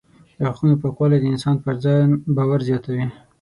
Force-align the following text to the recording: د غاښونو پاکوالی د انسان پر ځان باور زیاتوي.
د 0.37 0.39
غاښونو 0.45 0.79
پاکوالی 0.81 1.17
د 1.21 1.25
انسان 1.33 1.55
پر 1.63 1.75
ځان 1.83 2.09
باور 2.35 2.59
زیاتوي. 2.69 3.05